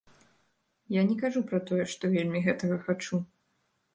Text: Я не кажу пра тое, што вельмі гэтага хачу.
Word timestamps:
Я 0.95 1.01
не 1.09 1.17
кажу 1.19 1.43
пра 1.51 1.59
тое, 1.69 1.83
што 1.93 2.11
вельмі 2.15 2.43
гэтага 2.47 2.79
хачу. 2.87 3.23